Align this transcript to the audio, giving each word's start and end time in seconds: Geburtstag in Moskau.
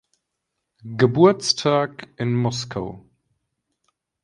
Geburtstag 0.97 2.07
in 2.17 2.33
Moskau. 2.33 3.05